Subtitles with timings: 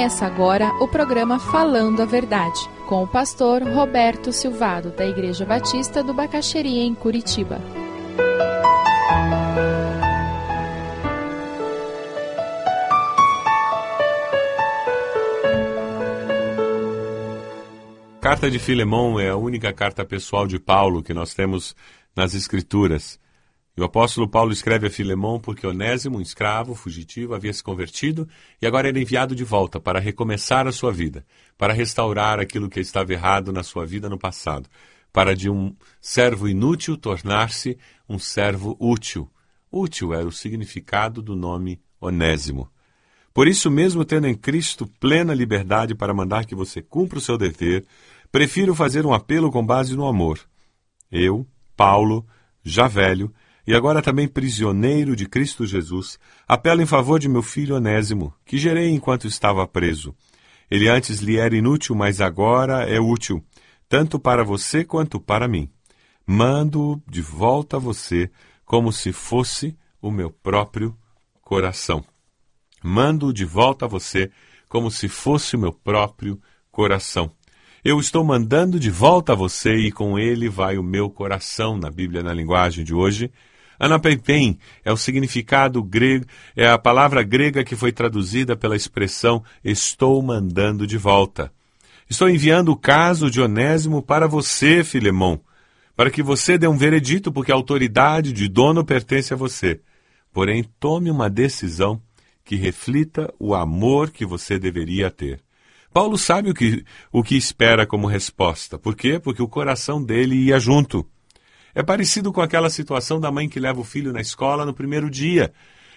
[0.00, 6.02] Começa agora o programa Falando a Verdade, com o pastor Roberto Silvado, da Igreja Batista
[6.02, 7.60] do Bacaxeria, em Curitiba.
[18.22, 21.76] Carta de Filemão é a única carta pessoal de Paulo que nós temos
[22.16, 23.20] nas Escrituras.
[23.80, 28.28] O apóstolo Paulo escreve a Filemão porque Onésimo, um escravo fugitivo, havia se convertido
[28.60, 31.24] e agora era enviado de volta para recomeçar a sua vida,
[31.56, 34.68] para restaurar aquilo que estava errado na sua vida no passado,
[35.10, 39.30] para de um servo inútil tornar-se um servo útil.
[39.72, 42.70] Útil era o significado do nome Onésimo.
[43.32, 47.38] Por isso, mesmo tendo em Cristo plena liberdade para mandar que você cumpra o seu
[47.38, 47.86] dever,
[48.30, 50.38] prefiro fazer um apelo com base no amor.
[51.10, 52.26] Eu, Paulo,
[52.62, 53.32] já velho,
[53.66, 58.58] e agora também prisioneiro de Cristo Jesus, apelo em favor de meu filho Onésimo, que
[58.58, 60.14] gerei enquanto estava preso.
[60.70, 63.44] Ele antes lhe era inútil, mas agora é útil,
[63.88, 65.68] tanto para você quanto para mim.
[66.26, 68.30] Mando-o de volta a você,
[68.64, 70.96] como se fosse o meu próprio
[71.42, 72.04] coração.
[72.82, 74.30] Mando-o de volta a você,
[74.68, 77.32] como se fosse o meu próprio coração.
[77.82, 81.90] Eu estou mandando de volta a você e com ele vai o meu coração, na
[81.90, 83.32] Bíblia, na linguagem de hoje,
[83.80, 90.20] Anapeipen é o significado grego, é a palavra grega que foi traduzida pela expressão estou
[90.22, 91.50] mandando de volta.
[92.08, 95.40] Estou enviando o caso de Onésimo para você, Filemão,
[95.96, 99.80] para que você dê um veredito, porque a autoridade de dono pertence a você.
[100.30, 102.02] Porém, tome uma decisão
[102.44, 105.40] que reflita o amor que você deveria ter.
[105.90, 108.78] Paulo sabe o que, o que espera como resposta.
[108.78, 109.18] Por quê?
[109.18, 111.06] Porque o coração dele ia junto.
[111.74, 115.08] É parecido com aquela situação da mãe que leva o filho na escola no primeiro
[115.08, 115.52] dia.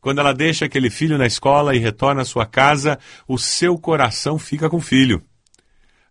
[0.00, 4.38] Quando ela deixa aquele filho na escola e retorna à sua casa, o seu coração
[4.38, 5.22] fica com o filho.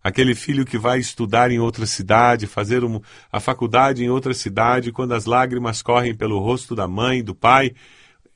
[0.02, 3.00] Aquele filho que vai estudar em outra cidade, fazer um,
[3.32, 7.72] a faculdade em outra cidade, quando as lágrimas correm pelo rosto da mãe, do pai,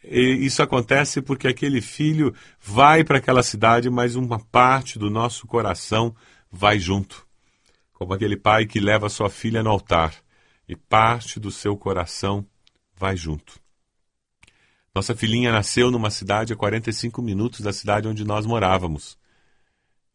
[0.02, 6.14] isso acontece porque aquele filho vai para aquela cidade, mas uma parte do nosso coração
[6.50, 7.25] vai junto.
[7.92, 10.14] Como aquele pai que leva sua filha no altar
[10.70, 12.47] e parte do seu coração
[12.94, 13.60] vai junto.
[14.94, 19.19] Nossa filhinha nasceu numa cidade a 45 minutos da cidade onde nós morávamos.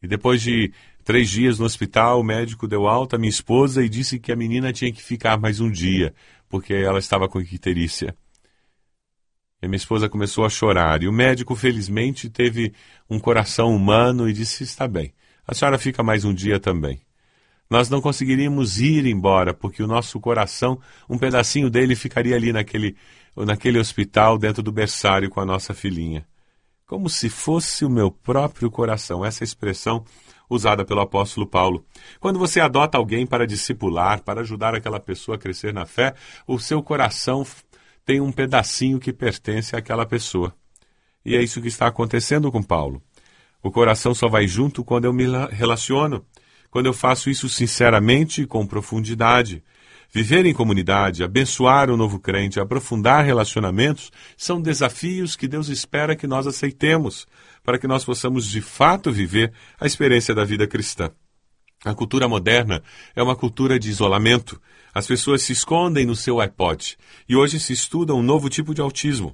[0.02, 0.72] E depois de
[1.04, 4.36] três dias no hospital, o médico deu alta à minha esposa e disse que a
[4.36, 6.16] menina tinha que ficar mais um dia,
[6.48, 8.16] porque ela estava com icterícia.
[9.62, 11.04] E minha esposa começou a chorar.
[11.04, 12.74] E o médico, felizmente, teve
[13.10, 15.14] um coração humano e disse: Está bem,
[15.46, 17.06] a senhora fica mais um dia também
[17.70, 22.96] nós não conseguiríamos ir embora, porque o nosso coração, um pedacinho dele ficaria ali naquele,
[23.36, 26.26] naquele hospital, dentro do berçário com a nossa filhinha.
[26.86, 30.06] Como se fosse o meu próprio coração, essa expressão
[30.48, 31.84] usada pelo apóstolo Paulo.
[32.20, 36.14] Quando você adota alguém para discipular, para ajudar aquela pessoa a crescer na fé,
[36.48, 37.44] o seu coração
[38.06, 40.54] tem um pedacinho que pertence àquela pessoa.
[41.26, 43.02] E é isso que está acontecendo com Paulo.
[43.64, 46.24] O coração só vai junto quando eu me relaciono
[46.76, 49.64] quando eu faço isso sinceramente e com profundidade.
[50.12, 56.28] Viver em comunidade, abençoar o novo crente, aprofundar relacionamentos são desafios que Deus espera que
[56.28, 57.26] nós aceitemos,
[57.64, 61.10] para que nós possamos de fato viver a experiência da vida cristã.
[61.86, 62.84] A cultura moderna
[63.16, 64.62] é uma cultura de isolamento.
[64.94, 66.98] As pessoas se escondem no seu iPod.
[67.30, 69.34] E hoje se estuda um novo tipo de autismo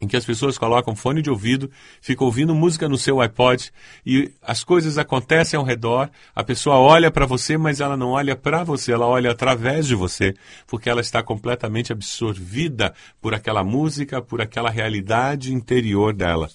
[0.00, 1.70] em que as pessoas colocam fone de ouvido,
[2.00, 3.72] ficam ouvindo música no seu iPod
[4.06, 8.36] e as coisas acontecem ao redor, a pessoa olha para você, mas ela não olha
[8.36, 10.34] para você, ela olha através de você,
[10.66, 16.48] porque ela está completamente absorvida por aquela música, por aquela realidade interior dela.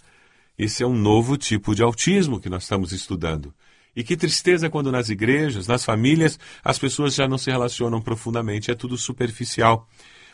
[0.57, 3.53] Esse é um novo tipo de autismo que nós estamos estudando.
[3.95, 8.71] E que tristeza quando nas igrejas, nas famílias, as pessoas já não se relacionam profundamente,
[8.71, 9.87] é tudo superficial.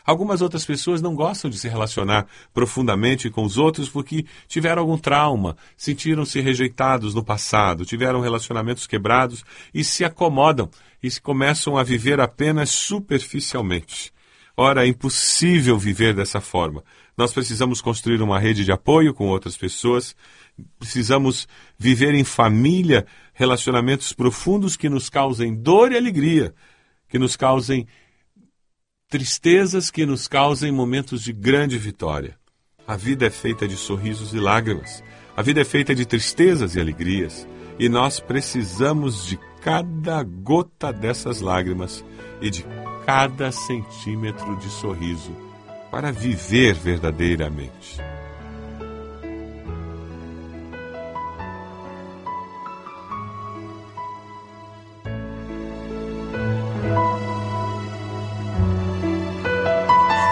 [0.04, 4.98] Algumas outras pessoas não gostam de se relacionar profundamente com os outros porque tiveram algum
[4.98, 10.70] trauma, sentiram-se rejeitados no passado, tiveram relacionamentos quebrados e se acomodam
[11.02, 14.12] e começam a viver apenas superficialmente.
[14.56, 16.84] Ora, é impossível viver dessa forma.
[17.16, 20.14] Nós precisamos construir uma rede de apoio com outras pessoas,
[20.78, 21.48] precisamos
[21.78, 26.54] viver em família relacionamentos profundos que nos causem dor e alegria,
[27.08, 27.86] que nos causem
[29.10, 32.38] tristezas que nos causem momentos de grande vitória.
[32.86, 35.02] A vida é feita de sorrisos e lágrimas.
[35.36, 37.46] A vida é feita de tristezas e alegrias.
[37.76, 42.04] E nós precisamos de cada gota dessas lágrimas
[42.40, 42.64] e de
[43.04, 45.36] cada centímetro de sorriso
[45.90, 47.98] para viver verdadeiramente.